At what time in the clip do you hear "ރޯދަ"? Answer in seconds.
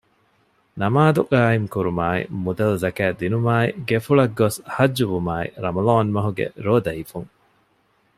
6.65-6.91